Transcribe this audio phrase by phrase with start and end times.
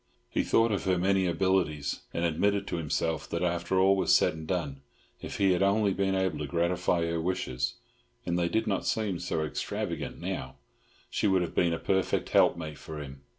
[0.31, 4.33] He thought of her many abilities, and admitted to himself that after all was said
[4.33, 4.81] and done,
[5.21, 7.75] if he had only been able to gratify her wishes
[8.25, 10.55] (and they did not seem so extravagant now)
[11.11, 13.21] she would have been a perfect helpmate for him.